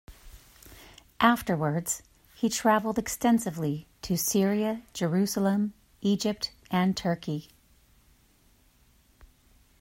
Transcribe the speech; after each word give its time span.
Afterwards, 1.19 2.01
he 2.33 2.49
traveled 2.49 2.97
extensively 2.97 3.85
to 4.01 4.17
Syria, 4.17 4.81
Jerusalem, 4.93 5.73
Egypt 6.01 6.51
and 6.71 6.97
Turkey. 6.97 7.51